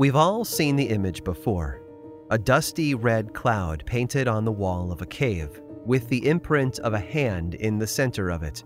[0.00, 1.82] We've all seen the image before
[2.30, 6.94] a dusty red cloud painted on the wall of a cave, with the imprint of
[6.94, 8.64] a hand in the center of it.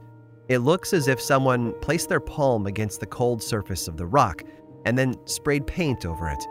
[0.49, 4.45] It looks as if someone placed their palm against the cold surface of the rock
[4.85, 6.47] and then sprayed paint over it.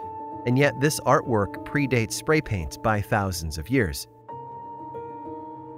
[0.46, 4.10] And yet, this artwork predates spray paint by thousands of years.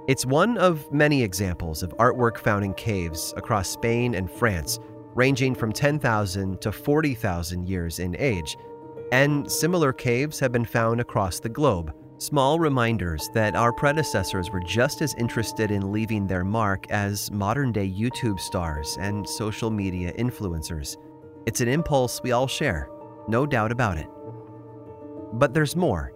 [0.08, 4.80] It's one of many examples of artwork found in caves across Spain and France,
[5.14, 8.56] ranging from 10,000 to 40,000 years in age.
[9.12, 14.60] And similar caves have been found across the globe, small reminders that our predecessors were
[14.60, 20.12] just as interested in leaving their mark as modern day YouTube stars and social media
[20.14, 20.96] influencers.
[21.46, 22.88] It's an impulse we all share,
[23.28, 24.08] no doubt about it.
[25.34, 26.12] But there's more.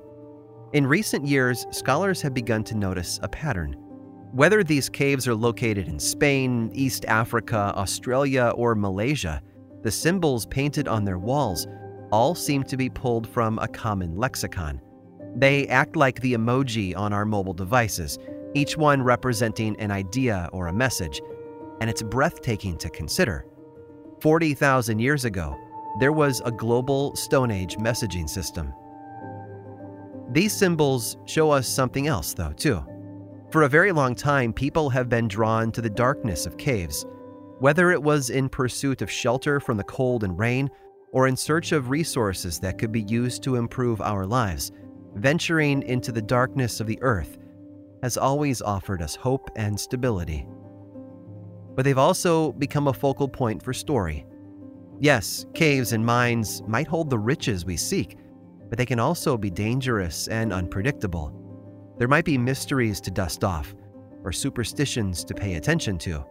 [0.73, 3.75] In recent years, scholars have begun to notice a pattern.
[4.33, 9.43] Whether these caves are located in Spain, East Africa, Australia, or Malaysia,
[9.83, 11.67] the symbols painted on their walls
[12.13, 14.81] all seem to be pulled from a common lexicon.
[15.37, 18.19] They act like the emoji on our mobile devices,
[18.55, 21.21] each one representing an idea or a message,
[21.81, 23.47] and it's breathtaking to consider.
[24.21, 25.57] 40,000 years ago,
[25.99, 28.73] there was a global Stone Age messaging system.
[30.33, 32.85] These symbols show us something else, though, too.
[33.51, 37.05] For a very long time, people have been drawn to the darkness of caves,
[37.59, 40.71] whether it was in pursuit of shelter from the cold and rain
[41.13, 44.73] or in search of resources that could be used to improve our lives.
[45.15, 47.39] Venturing into the darkness of the earth
[48.03, 50.47] has always offered us hope and stability.
[51.75, 54.27] But they've also become a focal point for story.
[55.01, 58.17] Yes, caves and mines might hold the riches we seek,
[58.69, 61.35] but they can also be dangerous and unpredictable.
[61.99, 63.75] There might be mysteries to dust off,
[64.23, 66.25] or superstitions to pay attention to,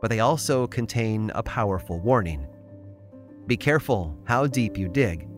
[0.00, 2.46] but they also contain a powerful warning.
[3.46, 5.28] Be careful how deep you dig,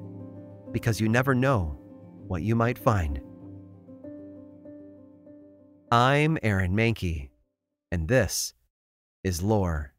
[0.73, 1.79] because you never know
[2.27, 3.21] what you might find.
[5.93, 7.29] I'm Aaron Mahnke,
[7.93, 8.55] and this
[9.25, 9.93] is Lore.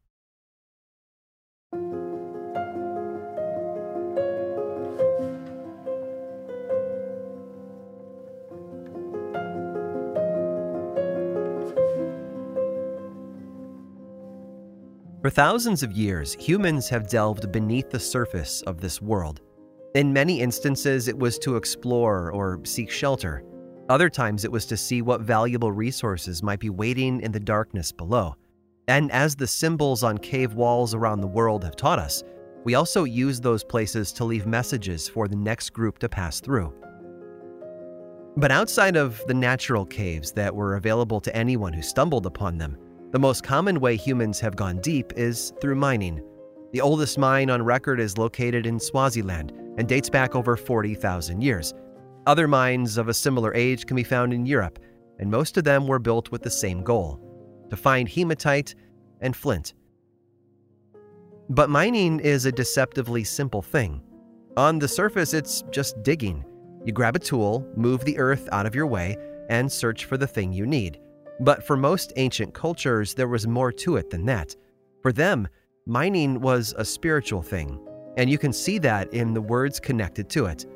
[15.30, 19.42] For thousands of years, humans have delved beneath the surface of this world.
[19.94, 23.44] In many instances, it was to explore or seek shelter.
[23.88, 27.92] Other times, it was to see what valuable resources might be waiting in the darkness
[27.92, 28.34] below.
[28.88, 32.24] And as the symbols on cave walls around the world have taught us,
[32.64, 36.74] we also use those places to leave messages for the next group to pass through.
[38.36, 42.76] But outside of the natural caves that were available to anyone who stumbled upon them,
[43.12, 46.22] the most common way humans have gone deep is through mining.
[46.72, 51.74] The oldest mine on record is located in Swaziland and dates back over 40,000 years.
[52.26, 54.78] Other mines of a similar age can be found in Europe,
[55.18, 57.20] and most of them were built with the same goal
[57.70, 58.74] to find hematite
[59.20, 59.74] and flint.
[61.48, 64.02] But mining is a deceptively simple thing.
[64.56, 66.44] On the surface, it's just digging.
[66.84, 69.16] You grab a tool, move the earth out of your way,
[69.48, 71.00] and search for the thing you need.
[71.40, 74.54] But for most ancient cultures, there was more to it than that.
[75.02, 75.48] For them,
[75.86, 77.80] mining was a spiritual thing,
[78.16, 80.66] and you can see that in the words connected to it.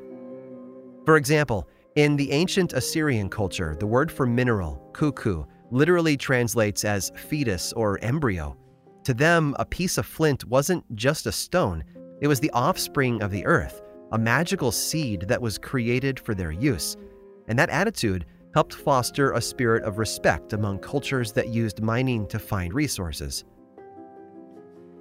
[1.05, 7.11] For example, in the ancient Assyrian culture, the word for mineral, kuku, literally translates as
[7.15, 8.57] fetus or embryo.
[9.03, 11.83] To them, a piece of flint wasn't just a stone,
[12.21, 13.81] it was the offspring of the earth,
[14.13, 16.97] a magical seed that was created for their use.
[17.47, 22.39] And that attitude helped foster a spirit of respect among cultures that used mining to
[22.39, 23.43] find resources.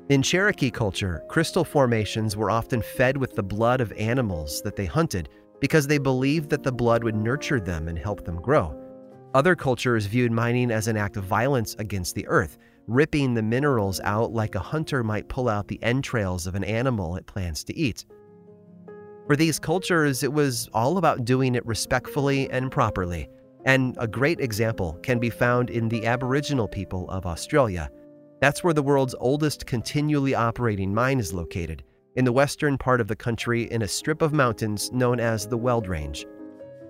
[0.09, 4.87] In Cherokee culture, crystal formations were often fed with the blood of animals that they
[4.87, 5.29] hunted
[5.61, 8.77] because they believed that the blood would nurture them and help them grow.
[9.35, 12.59] Other cultures viewed mining as an act of violence against the earth,
[12.89, 17.15] ripping the minerals out like a hunter might pull out the entrails of an animal
[17.15, 18.05] it plans to eat.
[19.29, 23.29] For these cultures, it was all about doing it respectfully and properly,
[23.65, 27.91] and a great example can be found in the Aboriginal people of Australia.
[28.41, 31.83] That's where the world's oldest continually operating mine is located,
[32.17, 35.57] in the western part of the country in a strip of mountains known as the
[35.57, 36.27] Weld Range.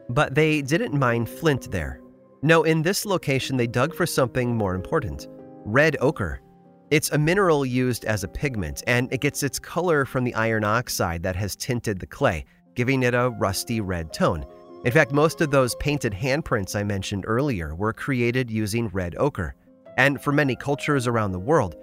[0.09, 2.01] But they didn't mine flint there.
[2.43, 5.29] No, in this location, they dug for something more important
[5.65, 6.43] red ochre.
[6.91, 10.63] It's a mineral used as a pigment, and it gets its color from the iron
[10.63, 12.45] oxide that has tinted the clay,
[12.75, 14.45] giving it a rusty red tone.
[14.85, 19.55] In fact, most of those painted handprints I mentioned earlier were created using red ochre.
[19.97, 21.77] And for many cultures around the world,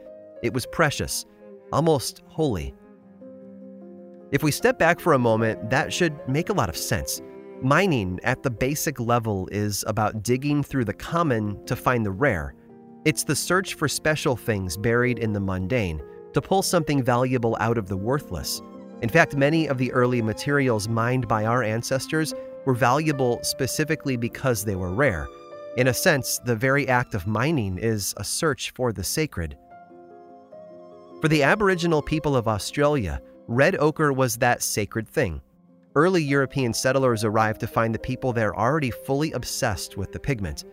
[0.43, 1.25] it was precious,
[1.73, 2.75] almost holy.
[4.31, 7.21] If we step back for a moment, that should make a lot of sense.
[7.63, 12.53] Mining at the basic level is about digging through the common to find the rare.
[13.03, 16.03] It's the search for special things buried in the mundane,
[16.33, 18.61] to pull something valuable out of the worthless.
[19.01, 22.33] In fact, many of the early materials mined by our ancestors
[22.65, 25.27] were valuable specifically because they were rare.
[25.77, 29.57] In a sense, the very act of mining is a search for the sacred.
[31.21, 35.41] For the Aboriginal people of Australia, red ochre was that sacred thing.
[35.95, 40.65] Early European settlers arrived to find the people there already fully obsessed with the pigment.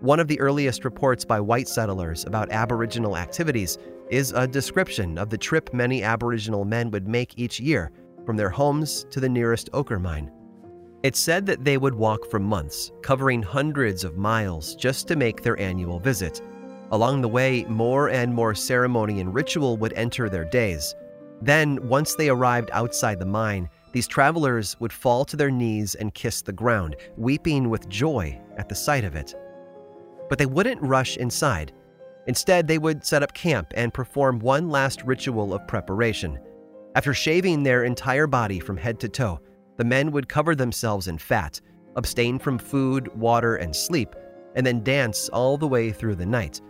[0.00, 3.78] One of the earliest reports by white settlers about Aboriginal activities
[4.10, 7.90] is a description of the trip many Aboriginal men would make each year
[8.24, 10.30] from their homes to the nearest ochre mine.
[11.06, 15.40] It's said that they would walk for months, covering hundreds of miles just to make
[15.40, 16.42] their annual visit.
[16.90, 20.96] Along the way, more and more ceremony and ritual would enter their days.
[21.40, 26.12] Then, once they arrived outside the mine, these travelers would fall to their knees and
[26.12, 29.32] kiss the ground, weeping with joy at the sight of it.
[30.28, 31.70] But they wouldn't rush inside.
[32.26, 36.40] Instead, they would set up camp and perform one last ritual of preparation.
[36.96, 39.38] After shaving their entire body from head to toe,
[39.76, 41.60] the men would cover themselves in fat,
[41.96, 44.14] abstain from food, water, and sleep,
[44.54, 46.60] and then dance all the way through the night.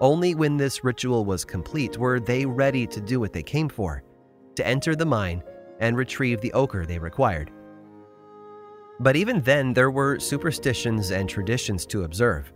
[0.00, 4.02] Only when this ritual was complete were they ready to do what they came for
[4.54, 5.42] to enter the mine
[5.80, 7.52] and retrieve the ochre they required.
[9.00, 12.52] But even then, there were superstitions and traditions to observe.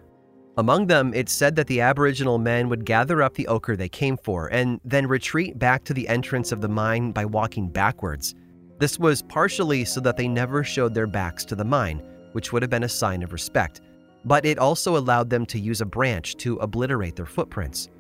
[0.57, 4.17] Among them, it's said that the Aboriginal men would gather up the ochre they came
[4.17, 8.35] for and then retreat back to the entrance of the mine by walking backwards.
[8.83, 12.03] This was partially so that they never showed their backs to the mine,
[12.33, 13.81] which would have been a sign of respect,
[14.25, 17.91] but it also allowed them to use a branch to obliterate their footprints.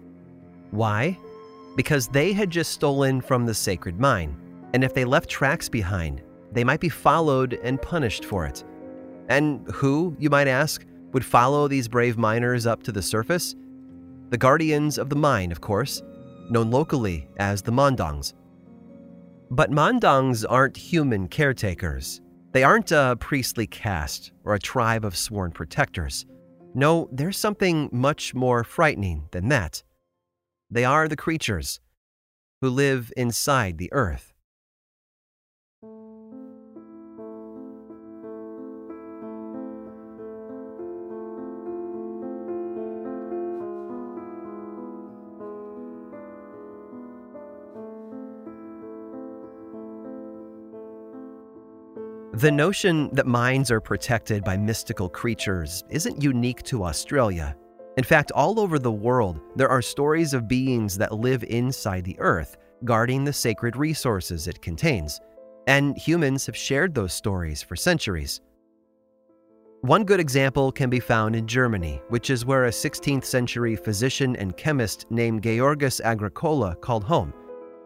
[0.72, 1.16] Why?
[1.76, 4.36] Because they had just stolen from the sacred mine,
[4.74, 6.20] and if they left tracks behind,
[6.50, 8.64] they might be followed and punished for it.
[9.28, 13.54] And who, you might ask, would follow these brave miners up to the surface?
[14.30, 16.02] The guardians of the mine, of course,
[16.50, 18.34] known locally as the Mandongs.
[19.54, 22.22] But Mandongs aren't human caretakers.
[22.52, 26.24] They aren't a priestly caste or a tribe of sworn protectors.
[26.74, 29.82] No, there's something much more frightening than that.
[30.70, 31.80] They are the creatures
[32.62, 34.31] who live inside the earth.
[52.42, 57.54] The notion that mines are protected by mystical creatures isn't unique to Australia.
[57.96, 62.18] In fact, all over the world, there are stories of beings that live inside the
[62.18, 65.20] earth, guarding the sacred resources it contains.
[65.68, 68.40] And humans have shared those stories for centuries.
[69.82, 74.34] One good example can be found in Germany, which is where a 16th century physician
[74.34, 77.32] and chemist named Georgius Agricola called home.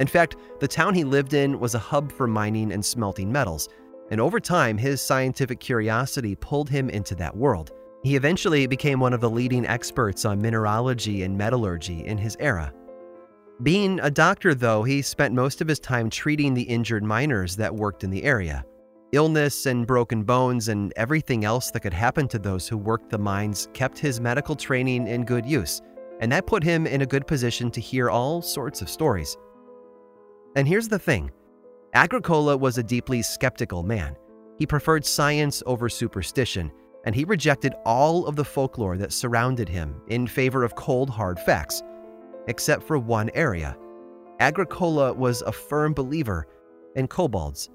[0.00, 3.69] In fact, the town he lived in was a hub for mining and smelting metals,
[4.11, 7.73] and over time, his scientific curiosity pulled him into that world.
[8.03, 12.73] He eventually became one of the leading experts on mineralogy and metallurgy in his era.
[13.62, 17.75] Being a doctor, though, he spent most of his time treating the injured miners that
[17.75, 18.64] worked in the area.
[19.12, 23.19] Illness and broken bones and everything else that could happen to those who worked the
[23.19, 25.81] mines kept his medical training in good use,
[26.21, 29.37] and that put him in a good position to hear all sorts of stories.
[30.54, 31.31] And here's the thing
[31.97, 34.15] Agricola was a deeply skeptical man.
[34.59, 36.71] He preferred science over superstition,
[37.07, 41.41] and he rejected all of the folklore that surrounded him in favor of cold, hard
[41.41, 41.83] facts,
[42.49, 43.79] except for one area.
[44.41, 46.47] Agricola was a firm believer
[46.97, 47.71] in kobolds.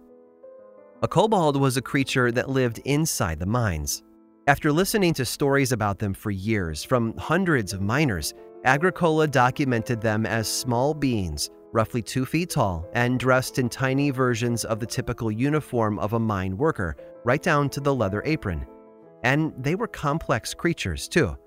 [1.01, 4.03] A kobold was a creature that lived inside the mines.
[4.45, 8.35] After listening to stories about them for years from hundreds of miners,
[8.65, 14.65] Agricola documented them as small beings roughly two feet tall, and dressed in tiny versions
[14.65, 18.65] of the typical uniform of a mine worker, right down to the leather apron.
[19.23, 21.37] And they were complex creatures, too.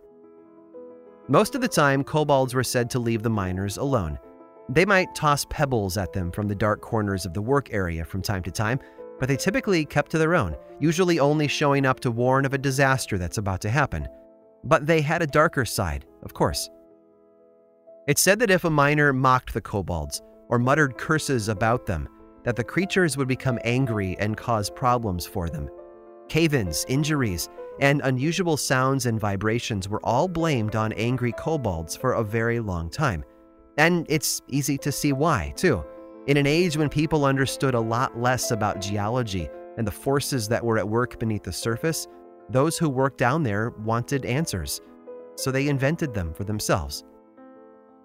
[1.29, 4.19] Most of the time, kobolds were said to leave the miners alone.
[4.69, 8.23] They might toss pebbles at them from the dark corners of the work area from
[8.23, 8.81] time to time,
[9.19, 12.59] but they typically kept to their own, usually only showing up to warn of a
[12.59, 14.09] disaster that's about to happen.
[14.65, 16.71] But they had a darker side, of course.
[18.07, 22.07] It's said that if a miner mocked the kobolds or muttered curses about them,
[22.45, 25.71] that the creatures would become angry and cause problems for them.
[26.29, 27.49] Cave ins, injuries,
[27.81, 32.91] and unusual sounds and vibrations were all blamed on angry kobolds for a very long
[32.91, 33.25] time.
[33.79, 35.83] And it's easy to see why, too.
[36.27, 40.65] In an age when people understood a lot less about geology and the forces that
[40.65, 42.07] were at work beneath the surface,
[42.51, 44.83] those who worked down there wanted answers.
[45.37, 47.05] So they invented them for themselves.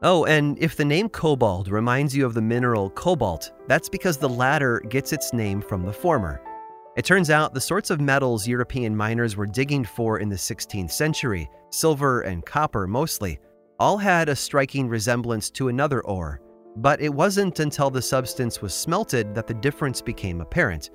[0.02, 4.30] Oh, and if the name kobold reminds you of the mineral cobalt, that's because the
[4.30, 6.42] latter gets its name from the former.
[6.96, 10.92] It turns out the sorts of metals European miners were digging for in the 16th
[10.92, 13.40] century, silver and copper mostly,
[13.78, 16.42] all had a striking resemblance to another ore,
[16.78, 20.92] but it wasn't until the substance was smelted that the difference became apparent.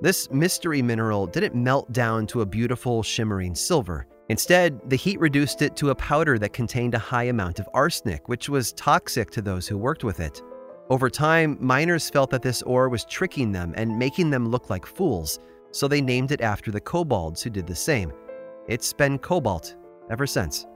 [0.00, 4.06] This mystery mineral didn't melt down to a beautiful, shimmering silver.
[4.28, 8.28] Instead, the heat reduced it to a powder that contained a high amount of arsenic,
[8.28, 10.42] which was toxic to those who worked with it.
[10.90, 14.84] Over time, miners felt that this ore was tricking them and making them look like
[14.84, 15.38] fools,
[15.70, 18.12] so they named it after the kobolds who did the same.
[18.68, 19.76] It's been cobalt
[20.10, 20.66] ever since.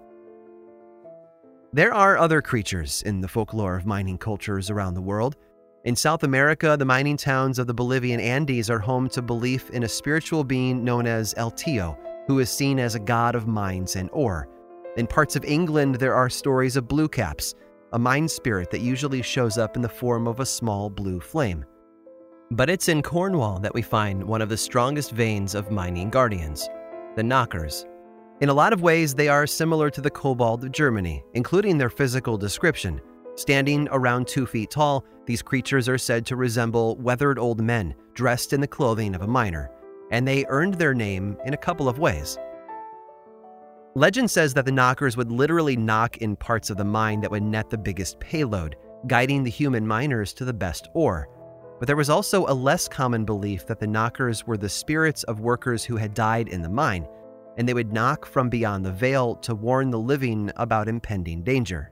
[1.74, 5.36] There are other creatures in the folklore of mining cultures around the world.
[5.84, 9.82] In South America, the mining towns of the Bolivian Andes are home to belief in
[9.82, 13.96] a spiritual being known as El Tío, who is seen as a god of mines
[13.96, 14.48] and ore.
[14.96, 17.54] In parts of England, there are stories of blue caps,
[17.92, 21.64] a mine spirit that usually shows up in the form of a small blue flame.
[22.50, 26.68] But it's in Cornwall that we find one of the strongest veins of mining guardians
[27.16, 27.86] the Knockers.
[28.40, 31.90] In a lot of ways, they are similar to the Kobold of Germany, including their
[31.90, 33.00] physical description.
[33.34, 38.54] Standing around two feet tall, these creatures are said to resemble weathered old men dressed
[38.54, 39.70] in the clothing of a miner
[40.12, 42.38] and they earned their name in a couple of ways.
[43.94, 47.42] Legend says that the knockers would literally knock in parts of the mine that would
[47.42, 48.76] net the biggest payload,
[49.06, 51.28] guiding the human miners to the best ore.
[51.78, 55.40] But there was also a less common belief that the knockers were the spirits of
[55.40, 57.08] workers who had died in the mine,
[57.58, 61.90] and they would knock from beyond the veil to warn the living about impending danger.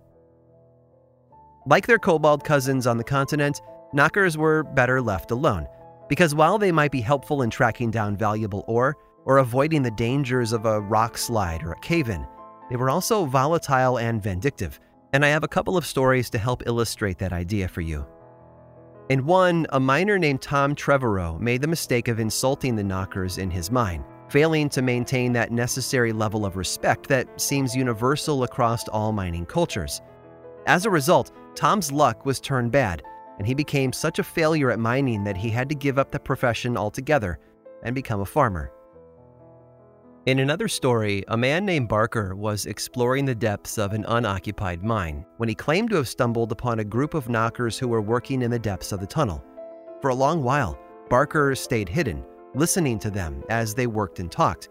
[1.67, 3.61] Like their kobold cousins on the continent,
[3.93, 5.67] knockers were better left alone
[6.11, 10.53] because while they might be helpful in tracking down valuable ore or avoiding the dangers
[10.53, 12.27] of a rock slide or a cave in,
[12.69, 14.81] they were also volatile and vindictive,
[15.13, 18.05] and I have a couple of stories to help illustrate that idea for you.
[19.09, 23.49] In one, a miner named Tom Trevorrow made the mistake of insulting the knockers in
[23.49, 29.13] his mine, failing to maintain that necessary level of respect that seems universal across all
[29.13, 30.01] mining cultures.
[30.67, 33.03] As a result, Tom's luck was turned bad,
[33.41, 36.21] and he became such a failure at mining that he had to give up the
[36.21, 37.39] profession altogether
[37.83, 38.71] and become a farmer.
[40.27, 45.25] In another story, a man named Barker was exploring the depths of an unoccupied mine
[45.39, 48.51] when he claimed to have stumbled upon a group of knockers who were working in
[48.51, 49.43] the depths of the tunnel.
[50.03, 50.79] For a long while,
[51.09, 52.23] Barker stayed hidden,
[52.55, 54.69] listening to them as they worked and talked,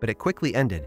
[0.00, 0.86] but it quickly ended.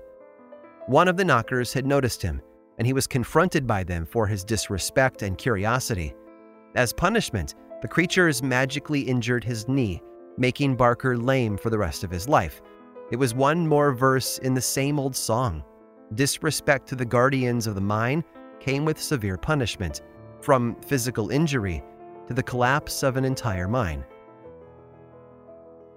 [0.88, 2.42] One of the knockers had noticed him,
[2.78, 6.16] and he was confronted by them for his disrespect and curiosity.
[6.76, 10.02] As punishment, the creature creatures magically injured his knee,
[10.38, 12.62] making Barker lame for the rest of his life.
[13.12, 15.64] It was one more verse in the same old song.
[16.14, 18.24] Disrespect to the guardians of the mine
[18.60, 20.02] came with severe punishment,
[20.42, 21.84] from physical injury
[22.28, 24.06] to the collapse of an entire mine.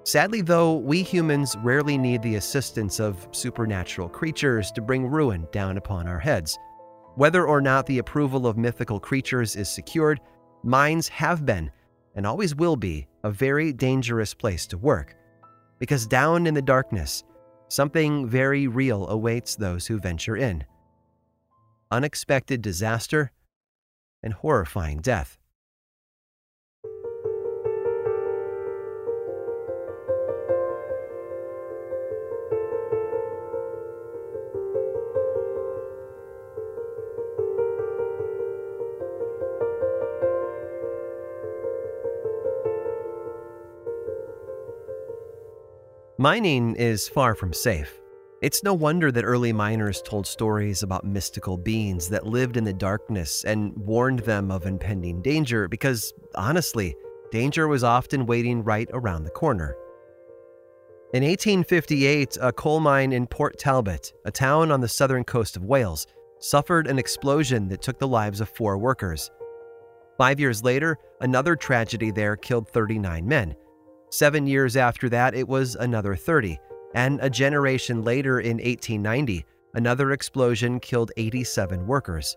[0.05, 5.77] Sadly, though, we humans rarely need the assistance of supernatural creatures to bring ruin down
[5.77, 6.59] upon our heads.
[7.15, 10.21] Whether or not the approval of mythical creatures is secured
[10.63, 11.71] mines have been,
[12.15, 15.17] and always will be, a very dangerous place to work.
[15.79, 17.25] Because down in the darkness,
[17.69, 20.65] something very real awaits those who venture in
[21.91, 23.31] unexpected disaster
[24.23, 25.39] and horrifying death.
[46.23, 48.01] Mining is far from safe.
[48.43, 52.73] It's no wonder that early miners told stories about mystical beings that lived in the
[52.73, 56.95] darkness and warned them of impending danger because, honestly,
[57.33, 59.75] danger was often waiting right around the corner.
[61.13, 65.65] In 1858, a coal mine in Port Talbot, a town on the southern coast of
[65.65, 66.07] Wales,
[66.39, 69.29] suffered an explosion that took the lives of four workers.
[70.19, 73.57] Five years later, another tragedy there killed 39 men,
[74.13, 76.61] Seven years after that, it was another 30.
[76.95, 79.43] And a generation later, in 1890,
[79.73, 82.37] another explosion killed 87 workers.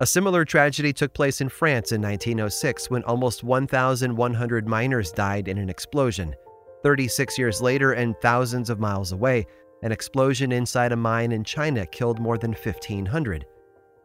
[0.00, 5.58] A similar tragedy took place in France in 1906 when almost 1,100 miners died in
[5.58, 6.36] an explosion.
[6.84, 9.44] 36 years later, and thousands of miles away,
[9.82, 13.44] an explosion inside a mine in China killed more than 1,500.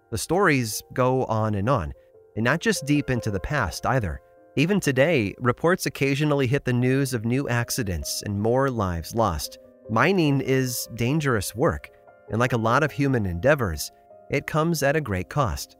[0.09, 1.93] The stories go on and on.
[2.35, 4.19] and not just deep into the past either.
[4.57, 9.57] Even today, reports occasionally hit the news of new accidents and more lives lost.
[9.89, 11.89] Mining is dangerous work,
[12.29, 13.91] and like a lot of human endeavors,
[14.29, 15.75] it comes at a great cost.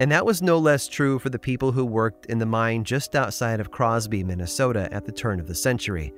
[0.00, 3.14] And that was no less true for the people who worked in the mine just
[3.14, 6.12] outside of Crosby, Minnesota at the turn of the century.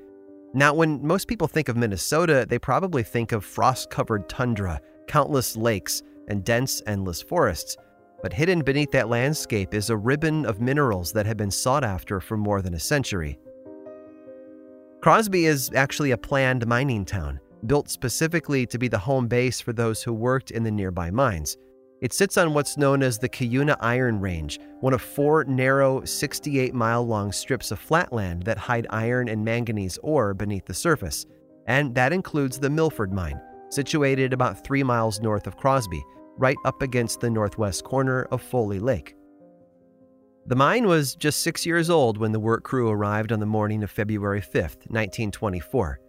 [0.54, 5.54] Now, when most people think of Minnesota, they probably think of frost covered tundra, countless
[5.54, 7.76] lakes, and dense, endless forests.
[8.22, 12.20] But hidden beneath that landscape is a ribbon of minerals that have been sought after
[12.20, 13.38] for more than a century.
[15.00, 19.72] Crosby is actually a planned mining town, built specifically to be the home base for
[19.72, 21.56] those who worked in the nearby mines.
[22.02, 26.74] It sits on what's known as the Cuyuna Iron Range, one of four narrow, 68
[26.74, 31.26] mile long strips of flatland that hide iron and manganese ore beneath the surface.
[31.66, 36.02] And that includes the Milford Mine, situated about three miles north of Crosby,
[36.40, 39.14] right up against the northwest corner of Foley Lake.
[40.46, 43.82] The mine was just six years old when the work crew arrived on the morning
[43.82, 46.00] of February 5, 1924.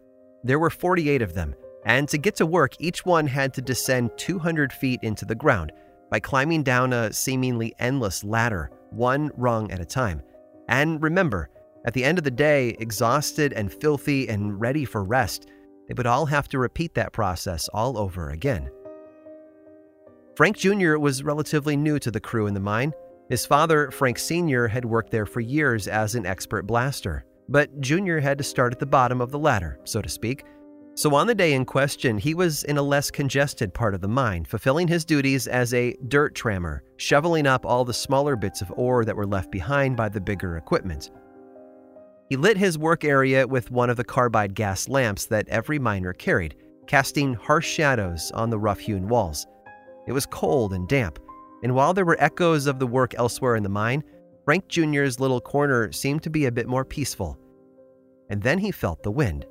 [0.44, 1.54] There were 48 of them,
[1.86, 5.74] and to get to work, each one had to descend 200 feet into the ground
[6.10, 10.22] by climbing down a seemingly endless ladder, one rung at a time.
[10.70, 11.50] And remember,
[11.86, 15.48] at the end of the day, exhausted and filthy and ready for rest,
[15.88, 18.70] they would all have to repeat that process all over again.
[20.42, 20.98] Frank Jr.
[20.98, 22.94] was relatively new to the crew in the mine.
[23.30, 28.18] His father, Frank Sr., had worked there for years as an expert blaster, but Jr.
[28.18, 30.44] had to start at the bottom of the ladder, so to speak.
[30.96, 34.08] So, on the day in question, he was in a less congested part of the
[34.08, 38.74] mine, fulfilling his duties as a dirt trammer, shoveling up all the smaller bits of
[38.76, 41.12] ore that were left behind by the bigger equipment.
[42.32, 46.14] He lit his work area with one of the carbide gas lamps that every miner
[46.14, 46.56] carried,
[46.88, 49.46] casting harsh shadows on the rough hewn walls.
[50.08, 51.20] It was cold and damp,
[51.64, 54.04] and while there were echoes of the work elsewhere in the mine,
[54.46, 57.38] Frank Jr.'s little corner seemed to be a bit more peaceful.
[58.30, 59.46] And then he felt the wind.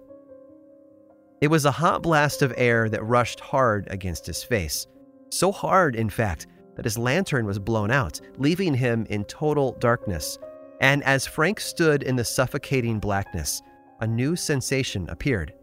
[1.40, 4.86] It was a hot blast of air that rushed hard against his face.
[5.30, 10.38] So hard, in fact, that his lantern was blown out, leaving him in total darkness.
[10.80, 13.62] And as Frank stood in the suffocating blackness,
[14.00, 15.54] a new sensation appeared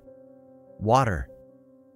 [0.80, 1.28] water.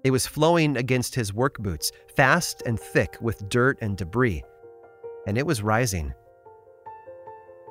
[0.03, 4.43] It was flowing against his work boots, fast and thick with dirt and debris.
[5.27, 6.13] And it was rising.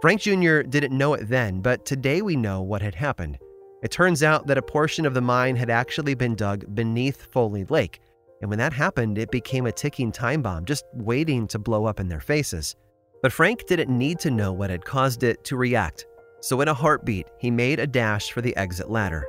[0.01, 0.63] Frank Jr.
[0.63, 3.39] didn't know it then, but today we know what had happened.
[3.83, 7.65] It turns out that a portion of the mine had actually been dug beneath Foley
[7.65, 8.01] Lake,
[8.41, 12.01] and when that happened, it became a ticking time bomb, just waiting to blow up
[12.01, 12.77] in their faces.
[13.23, 16.07] But Frank didn't need to know what had caused it to react,
[16.41, 19.27] so in a heartbeat, he made a dash for the exit ladder.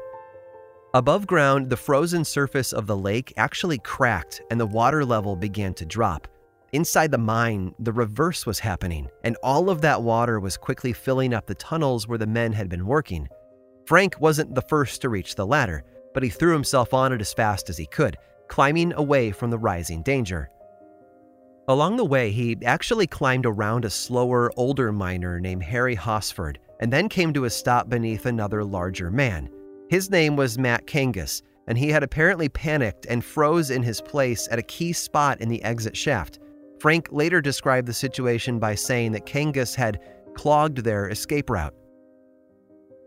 [0.94, 5.74] Above ground, the frozen surface of the lake actually cracked and the water level began
[5.74, 6.28] to drop.
[6.74, 11.34] Inside the mine, the reverse was happening, and all of that water was quickly filling
[11.34, 13.30] up the tunnels where the men had been working.
[13.86, 17.34] Frank wasn't the first to reach the ladder, but he threw himself on it as
[17.34, 18.18] fast as he could,
[18.50, 20.50] climbing away from the rising danger.
[21.70, 26.92] Along the way, he actually climbed around a slower, older miner named Harry Hosford, and
[26.92, 29.50] then came to a stop beneath another larger man.
[29.92, 34.48] His name was Matt Kangas, and he had apparently panicked and froze in his place
[34.50, 36.40] at a key spot in the exit shaft.
[36.80, 40.00] Frank later described the situation by saying that Kangas had
[40.34, 41.74] clogged their escape route.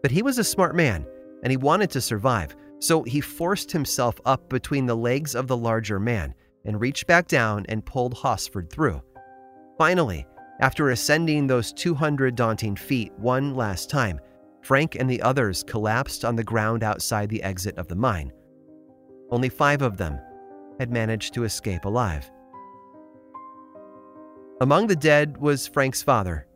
[0.02, 1.06] But he was a smart man,
[1.42, 5.56] and he wanted to survive, so he forced himself up between the legs of the
[5.56, 6.34] larger man
[6.66, 9.00] and reached back down and pulled Hosford through.
[9.78, 10.26] Finally,
[10.60, 14.20] after ascending those 200 daunting feet one last time,
[14.64, 18.32] Frank and the others collapsed on the ground outside the exit of the mine.
[19.30, 20.18] Only five of them
[20.78, 22.30] had managed to escape alive.
[24.62, 26.46] Among the dead was Frank's father.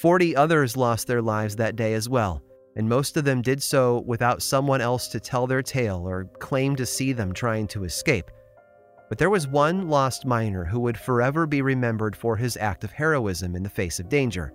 [0.00, 2.42] Forty others lost their lives that day as well,
[2.74, 6.74] and most of them did so without someone else to tell their tale or claim
[6.76, 8.28] to see them trying to escape.
[9.08, 12.90] But there was one lost miner who would forever be remembered for his act of
[12.90, 14.52] heroism in the face of danger,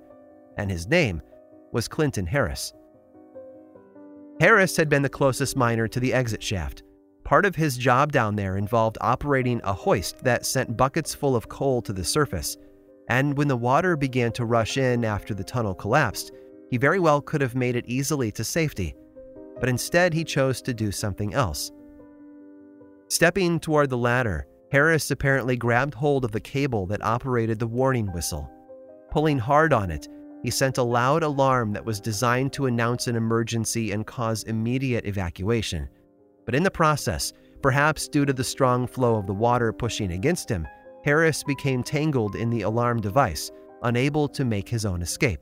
[0.58, 1.22] and his name
[1.71, 2.73] was Clinton Harris.
[4.39, 6.84] Harris had been the closest miner to the exit shaft.
[7.23, 11.49] Part of his job down there involved operating a hoist that sent buckets full of
[11.49, 12.58] coal to the surface.
[13.08, 16.32] And when the water began to rush in after the tunnel collapsed,
[16.69, 18.95] he very well could have made it easily to safety.
[19.60, 21.71] But instead, he chose to do something else.
[23.08, 28.12] Stepping toward the ladder, Harris apparently grabbed hold of the cable that operated the warning
[28.12, 28.51] whistle.
[29.12, 30.10] Pulling hard on it,
[30.45, 35.08] he sent a loud alarm that was designed to announce an emergency and cause immediate
[35.08, 35.89] evacuation.
[36.45, 40.47] But in the process, perhaps due to the strong flow of the water pushing against
[40.47, 40.67] him,
[41.03, 43.49] Harris became tangled in the alarm device,
[43.81, 45.39] unable to make his own escape.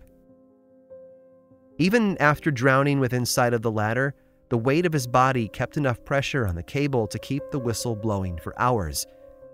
[1.80, 4.16] Even after drowning within sight of the ladder,
[4.48, 7.98] the weight of his body kept enough pressure on the cable to keep the whistle
[7.98, 9.06] blowing for hours.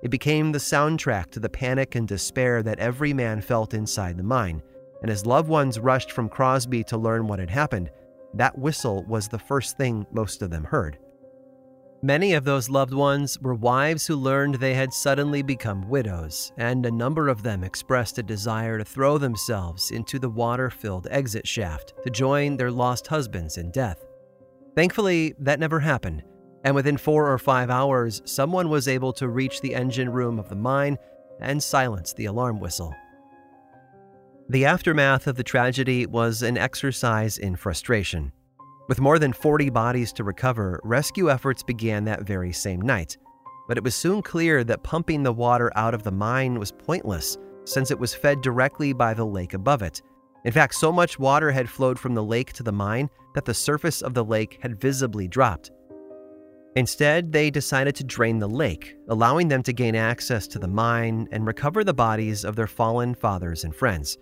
[0.03, 4.21] It became the soundtrack to the panic and despair that every man felt inside the
[4.23, 4.61] mine,
[5.01, 7.89] and as loved ones rushed from Crosby to learn what had happened,
[8.33, 10.97] that whistle was the first thing most of them heard.
[12.01, 16.85] Many of those loved ones were wives who learned they had suddenly become widows, and
[16.85, 21.45] a number of them expressed a desire to throw themselves into the water filled exit
[21.45, 24.05] shaft to join their lost husbands in death.
[24.75, 26.23] Thankfully, that never happened,
[26.63, 30.47] and within four or five hours, someone was able to reach the engine room of
[30.47, 30.97] the mine
[31.41, 32.95] and silence the alarm whistle.
[34.51, 38.31] The aftermath of the tragedy was an exercise in frustration.
[38.87, 43.15] With more than 40 bodies to recover, rescue efforts began that very same night.
[43.67, 47.37] But it was soon clear that pumping the water out of the mine was pointless,
[47.65, 50.01] since it was fed directly by the lake above it.
[50.43, 53.53] In fact, so much water had flowed from the lake to the mine that the
[53.53, 55.69] surface of the lake had visibly dropped.
[56.75, 61.27] Instead, they decided to drain the lake, allowing them to gain access to the mine
[61.31, 64.17] and recover the bodies of their fallen fathers and friends.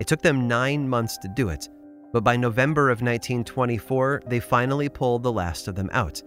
[0.00, 1.68] It took them nine months to do it,
[2.12, 6.22] but by November of 1924, they finally pulled the last of them out,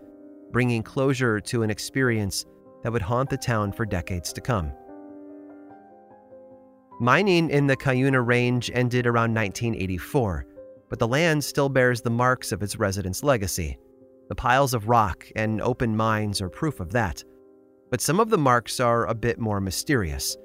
[0.52, 2.46] bringing closure to an experience
[2.84, 4.72] that would haunt the town for decades to come.
[7.00, 10.46] Mining in the Cuyuna Range ended around 1984,
[10.90, 13.80] but the land still bears the marks of its residents' legacy.
[14.30, 17.24] The piles of rock and open mines are proof of that.
[17.90, 20.38] But some of the marks are a bit more mysterious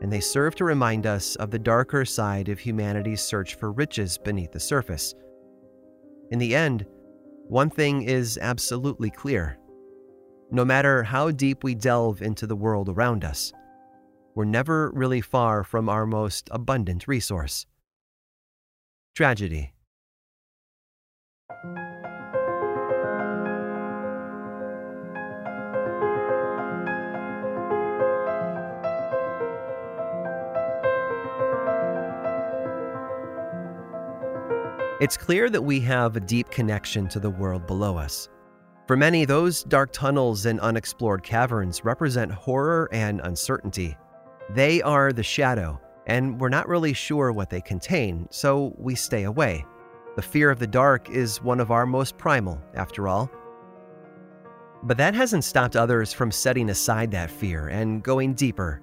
[0.00, 4.18] and they serve to remind us of the darker side of humanity's search for riches
[4.18, 5.14] beneath the surface.
[6.30, 6.86] In the end,
[7.48, 9.58] one thing is absolutely clear.
[10.50, 13.52] No matter how deep we delve into the world around us,
[14.34, 17.66] we're never really far from our most abundant resource
[19.14, 19.72] tragedy.
[34.98, 38.30] It's clear that we have a deep connection to the world below us.
[38.86, 43.94] For many, those dark tunnels and unexplored caverns represent horror and uncertainty.
[44.54, 49.24] They are the shadow, and we're not really sure what they contain, so we stay
[49.24, 49.66] away.
[50.14, 53.30] The fear of the dark is one of our most primal, after all.
[54.82, 58.80] But that hasn't stopped others from setting aside that fear and going deeper.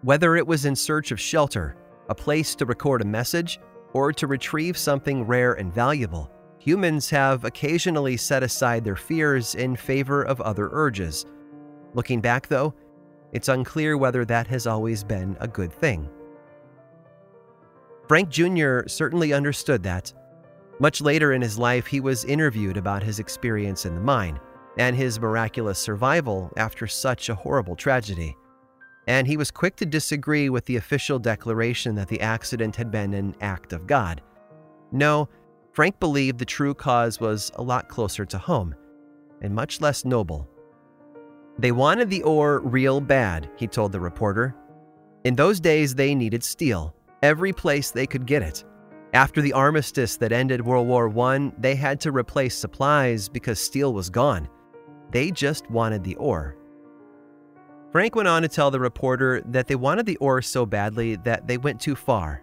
[0.00, 1.76] Whether it was in search of shelter,
[2.08, 3.60] a place to record a message,
[3.92, 9.76] or to retrieve something rare and valuable, humans have occasionally set aside their fears in
[9.76, 11.26] favor of other urges.
[11.94, 12.74] Looking back, though,
[13.32, 16.08] it's unclear whether that has always been a good thing.
[18.08, 18.80] Frank Jr.
[18.86, 20.12] certainly understood that.
[20.80, 24.38] Much later in his life, he was interviewed about his experience in the mine
[24.78, 28.36] and his miraculous survival after such a horrible tragedy
[29.06, 33.14] and he was quick to disagree with the official declaration that the accident had been
[33.14, 34.22] an act of God.
[34.92, 35.28] No,
[35.72, 38.74] Frank believed the true cause was a lot closer to home
[39.40, 40.48] and much less noble.
[41.58, 44.54] They wanted the ore real bad, he told the reporter.
[45.24, 48.64] In those days, they needed steel, every place they could get it.
[49.14, 53.92] After the armistice that ended World War I, they had to replace supplies because steel
[53.92, 54.48] was gone.
[55.10, 56.56] They just wanted the ore.
[57.92, 61.46] Frank went on to tell the reporter that they wanted the ore so badly that
[61.46, 62.42] they went too far.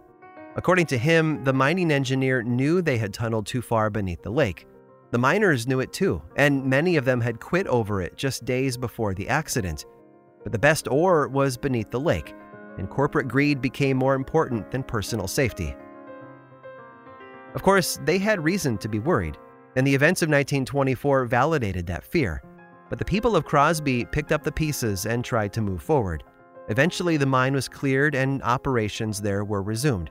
[0.56, 4.68] According to him, the mining engineer knew they had tunneled too far beneath the lake.
[5.10, 8.78] The miners knew it too, and many of them had quit over it just days
[8.78, 9.86] before the accident.
[10.44, 12.36] But the best ore was beneath the lake,
[12.78, 15.76] and corporate greed became more important than personal safety.
[17.56, 19.40] Of course, they had reason to be worried,
[19.76, 22.44] and the events of 1924 validated that fear.
[22.90, 26.24] But the people of Crosby picked up the pieces and tried to move forward.
[26.70, 30.10] Eventually, the mine was cleared and operations there were resumed.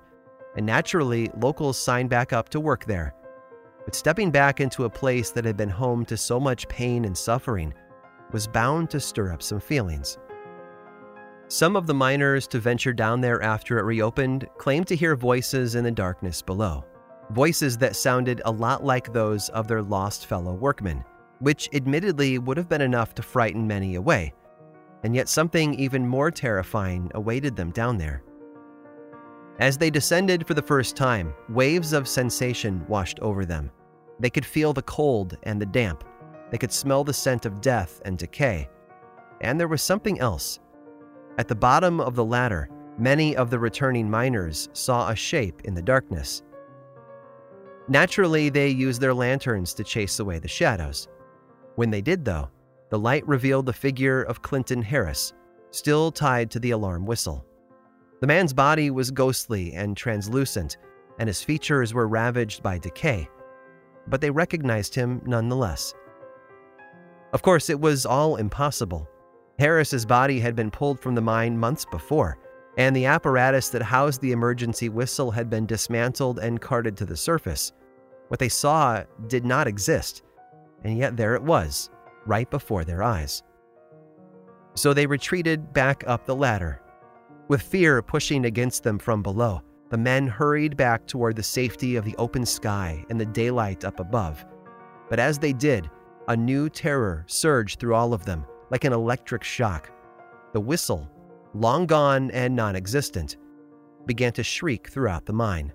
[0.57, 3.15] And naturally, locals signed back up to work there.
[3.85, 7.17] But stepping back into a place that had been home to so much pain and
[7.17, 7.75] suffering
[8.33, 10.19] was bound to stir up some feelings.
[11.49, 15.75] Some of the miners to venture down there after it reopened claimed to hear voices
[15.75, 16.85] in the darkness below.
[17.31, 21.05] Voices that sounded a lot like those of their lost fellow workmen
[21.41, 24.33] which admittedly would have been enough to frighten many away.
[25.05, 28.23] And yet something even more terrifying awaited them down there.
[29.59, 33.71] As they descended for the first time, waves of sensation washed over them.
[34.21, 36.05] They could feel the cold and the damp.
[36.51, 38.69] They could smell the scent of death and decay.
[39.41, 40.59] And there was something else.
[41.39, 45.75] At the bottom of the ladder, many of the returning miners saw a shape in
[45.75, 46.43] the darkness.
[47.89, 51.09] Naturally, they used their lanterns to chase away the shadows.
[51.79, 52.51] When they did, though,
[52.91, 55.33] the light revealed the figure of Clinton Harris,
[55.71, 57.47] still tied to the alarm whistle.
[58.21, 60.77] The man's body was ghostly and translucent,
[61.21, 63.29] and his features were ravaged by decay,
[64.09, 65.95] but they recognized him nonetheless.
[67.33, 69.09] Of course, it was all impossible.
[69.61, 72.39] Harris's body had been pulled from the mine months before,
[72.77, 77.17] and the apparatus that housed the emergency whistle had been dismantled and carted to the
[77.17, 77.71] surface.
[78.27, 80.25] What they saw did not exist,
[80.85, 81.91] and yet there it was,
[82.27, 83.43] right before their eyes.
[84.75, 86.81] So they retreated back up the ladder.
[87.49, 92.05] With fear pushing against them from below, the men hurried back toward the safety of
[92.05, 94.45] the open sky and the daylight up above.
[95.09, 95.91] But as they did,
[96.29, 99.91] a new terror surged through all of them, like an electric shock.
[100.53, 101.11] The whistle,
[101.55, 103.39] long gone and non existent,
[104.05, 105.73] began to shriek throughout the mine.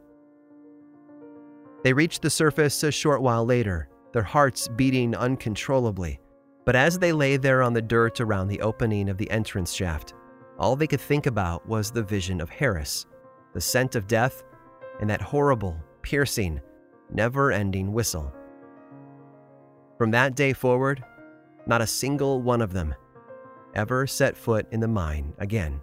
[1.84, 6.20] They reached the surface a short while later, their hearts beating uncontrollably.
[6.66, 10.14] But as they lay there on the dirt around the opening of the entrance shaft,
[10.58, 13.06] all they could think about was the vision of Harris,
[13.54, 14.44] the scent of death,
[15.02, 16.62] and that horrible, piercing,
[17.12, 18.34] never ending whistle.
[19.98, 21.04] From that day forward,
[21.66, 22.96] not a single one of them
[23.76, 25.82] ever set foot in the mine again.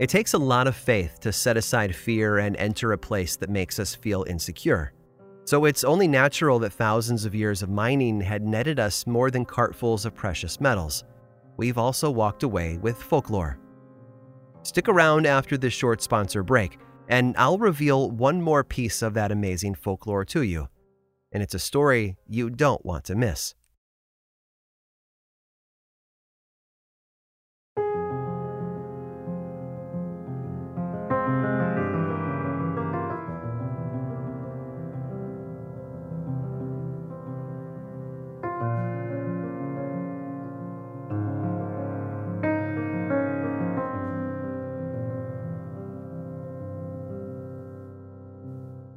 [0.00, 3.48] It takes a lot of faith to set aside fear and enter a place that
[3.48, 4.92] makes us feel insecure.
[5.44, 9.46] So it's only natural that thousands of years of mining had netted us more than
[9.46, 11.04] cartfuls of precious metals.
[11.56, 13.56] We've also walked away with folklore.
[14.62, 16.78] Stick around after this short sponsor break,
[17.08, 20.68] and I'll reveal one more piece of that amazing folklore to you.
[21.30, 23.54] And it's a story you don't want to miss.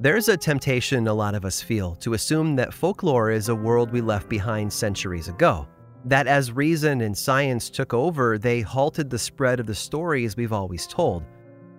[0.07, 3.91] There's a temptation a lot of us feel to assume that folklore is a world
[3.91, 5.67] we left behind centuries ago.
[6.05, 10.53] That as reason and science took over, they halted the spread of the stories we've
[10.53, 11.25] always told.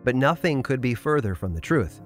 [0.05, 2.03] But nothing could be further from the truth.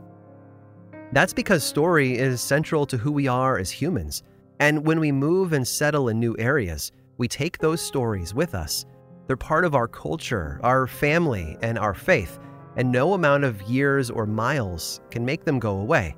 [1.10, 4.22] That's because story is central to who we are as humans.
[4.60, 8.86] And when we move and settle in new areas, we take those stories with us.
[9.26, 12.38] They're part of our culture, our family, and our faith
[12.76, 16.16] and no amount of years or miles can make them go away.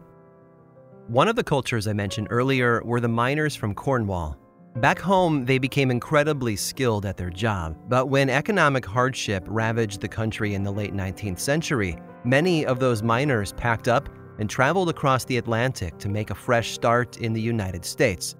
[1.09, 4.39] One of the cultures I mentioned earlier were the miners from Cornwall.
[4.77, 10.09] Back home, they became incredibly skilled at their job, but when economic hardship ravaged the
[10.09, 15.25] country in the late 19th century, many of those miners packed up and traveled across
[15.25, 18.35] the Atlantic to make a fresh start in the United States.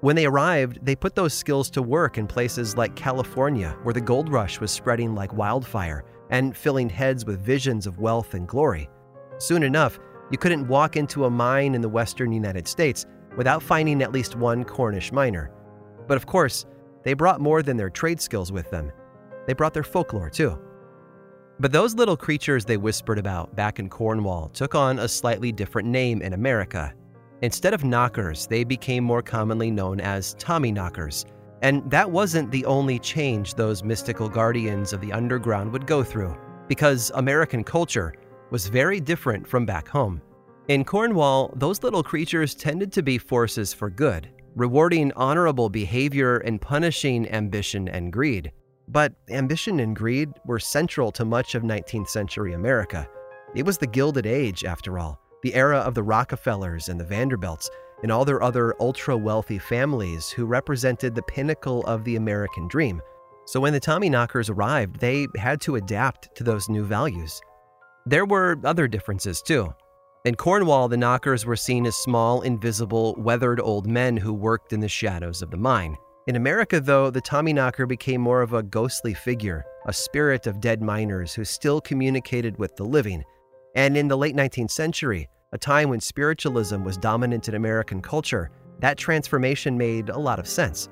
[0.00, 4.00] When they arrived, they put those skills to work in places like California, where the
[4.00, 8.88] gold rush was spreading like wildfire, and filling heads with visions of wealth and glory.
[9.38, 9.98] Soon enough,
[10.30, 14.36] you couldn't walk into a mine in the western United States without finding at least
[14.36, 15.50] one Cornish miner.
[16.06, 16.66] But of course,
[17.02, 18.92] they brought more than their trade skills with them.
[19.46, 20.58] They brought their folklore too.
[21.58, 25.88] But those little creatures they whispered about back in Cornwall took on a slightly different
[25.88, 26.94] name in America.
[27.42, 31.26] Instead of knockers, they became more commonly known as Tommy knockers
[31.62, 36.36] and that wasn't the only change those mystical guardians of the underground would go through,
[36.68, 38.14] because American culture
[38.50, 40.20] was very different from back home.
[40.68, 46.60] In Cornwall, those little creatures tended to be forces for good, rewarding honorable behavior and
[46.60, 48.52] punishing ambition and greed.
[48.88, 53.08] But ambition and greed were central to much of 19th century America.
[53.54, 57.70] It was the Gilded Age, after all, the era of the Rockefellers and the Vanderbilts,
[58.02, 63.00] and all their other ultra wealthy families who represented the pinnacle of the American dream.
[63.46, 67.40] So when the Tommyknockers arrived, they had to adapt to those new values.
[68.06, 69.74] There were other differences too.
[70.24, 74.80] In Cornwall, the knockers were seen as small, invisible, weathered old men who worked in
[74.80, 75.96] the shadows of the mine.
[76.26, 80.82] In America, though, the Tommyknocker became more of a ghostly figure, a spirit of dead
[80.82, 83.24] miners who still communicated with the living.
[83.74, 88.50] And in the late 19th century, a time when spiritualism was dominant in American culture,
[88.78, 90.88] that transformation made a lot of sense.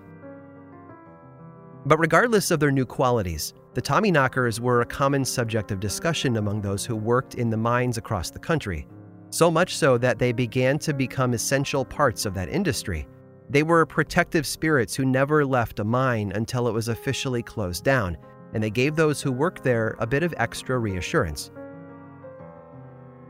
[1.86, 6.60] But regardless of their new qualities, the Tommyknockers were a common subject of discussion among
[6.60, 8.88] those who worked in the mines across the country,
[9.30, 13.06] so much so that they began to become essential parts of that industry.
[13.48, 18.16] They were protective spirits who never left a mine until it was officially closed down,
[18.54, 21.52] and they gave those who worked there a bit of extra reassurance.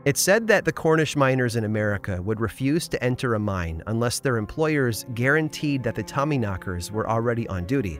[0.05, 4.19] It's said that the Cornish miners in America would refuse to enter a mine unless
[4.19, 7.99] their employers guaranteed that the Tommyknockers were already on duty.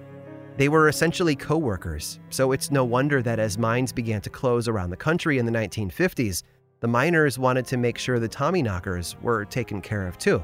[0.56, 4.70] They were essentially co workers, so it's no wonder that as mines began to close
[4.70, 6.44] around the country in the 1950s,
[6.80, 10.44] the miners wanted to make sure the Tommyknockers were taken care of too.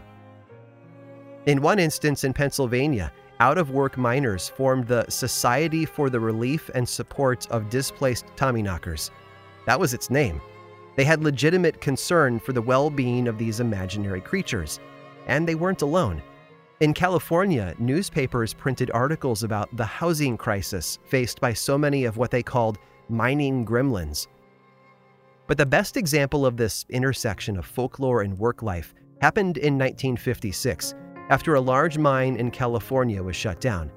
[1.46, 6.70] In one instance in Pennsylvania, out of work miners formed the Society for the Relief
[6.76, 9.12] and Support of Displaced Tommyknockers.
[9.66, 10.42] That was its name.
[10.96, 14.80] They had legitimate concern for the well being of these imaginary creatures,
[15.28, 16.22] and they weren't alone.
[16.82, 22.32] In California, newspapers printed articles about the housing crisis faced by so many of what
[22.32, 22.78] they called
[23.10, 24.28] mining gremlins.
[25.48, 30.96] But the best example of this intersection of folklore and work life happened in 1956
[31.30, 33.92] after a large mine in California was shut down.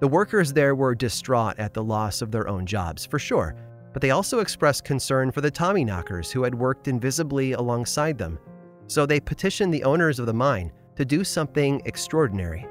[0.00, 3.54] The workers there were distraught at the loss of their own jobs, for sure,
[3.92, 8.38] but they also expressed concern for the Tommyknockers who had worked invisibly alongside them.
[8.86, 12.66] So they petitioned the owners of the mine to do something extraordinary.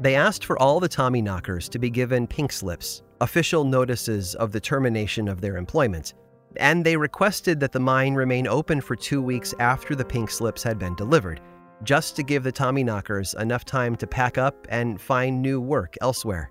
[0.00, 4.60] They asked for all the Tommyknockers to be given pink slips, official notices of the
[4.60, 6.14] termination of their employment,
[6.56, 10.62] and they requested that the mine remain open for two weeks after the pink slips
[10.62, 11.40] had been delivered,
[11.84, 16.50] just to give the Tommyknockers enough time to pack up and find new work elsewhere.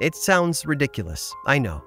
[0.00, 1.84] It sounds ridiculous, I know,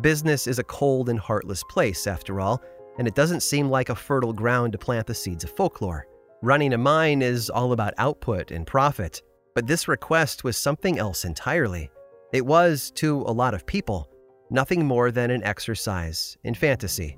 [0.00, 2.60] Business is a cold and heartless place, after all,
[2.98, 6.06] and it doesn't seem like a fertile ground to plant the seeds of folklore.
[6.42, 9.22] Running a mine is all about output and profit,
[9.54, 11.90] but this request was something else entirely.
[12.32, 14.10] It was, to a lot of people,
[14.50, 17.16] nothing more than an exercise in fantasy.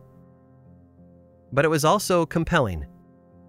[1.52, 2.84] But it was also compelling,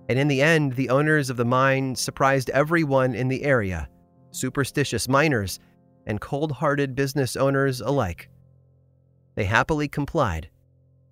[0.08, 3.90] and in the end, the owners of the mine surprised everyone in the area
[4.32, 5.60] superstitious miners
[6.06, 8.30] and cold hearted business owners alike.
[9.38, 10.50] They happily complied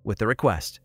[0.02, 0.80] with the request.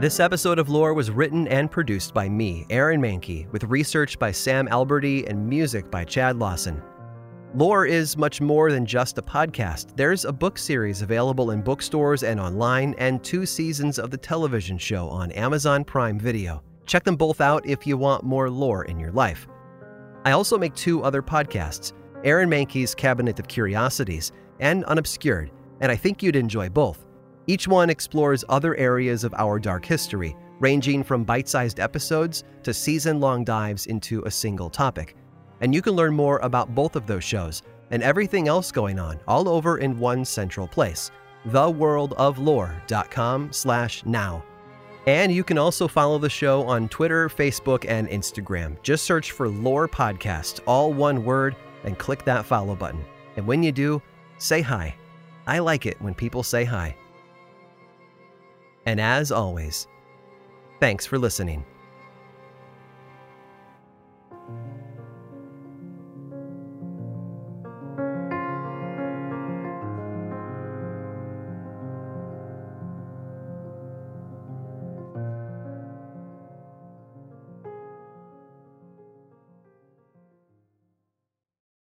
[0.00, 4.32] This episode of Lore was written and produced by me, Aaron Mahnke, with research by
[4.32, 6.82] Sam Alberty and music by Chad Lawson.
[7.54, 9.96] Lore is much more than just a podcast.
[9.96, 14.78] There's a book series available in bookstores and online, and two seasons of the television
[14.78, 16.60] show on Amazon Prime Video.
[16.86, 19.46] Check them both out if you want more lore in your life.
[20.26, 21.92] I also make two other podcasts
[22.24, 27.06] Aaron Mahnke's Cabinet of Curiosities and Unobscured, and I think you'd enjoy both.
[27.46, 32.74] Each one explores other areas of our dark history, ranging from bite sized episodes to
[32.74, 35.14] season long dives into a single topic.
[35.60, 37.62] And you can learn more about both of those shows
[37.92, 41.12] and everything else going on all over in one central place
[41.46, 44.42] theworldoflore.com slash now
[45.06, 48.80] and you can also follow the show on Twitter, Facebook, and Instagram.
[48.82, 53.04] Just search for Lore Podcast, all one word, and click that follow button.
[53.36, 54.02] And when you do,
[54.38, 54.94] say hi.
[55.46, 56.96] I like it when people say hi.
[58.84, 59.86] And as always,
[60.80, 61.64] thanks for listening.